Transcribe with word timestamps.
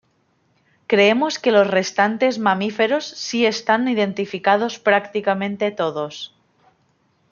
Creemos 0.87 1.37
que 1.37 1.51
los 1.51 1.67
restantes 1.67 2.39
mamíferos 2.39 3.05
si 3.05 3.45
están 3.45 3.87
identificados 3.87 4.79
prácticamente 4.79 5.69
todos. 5.69 6.33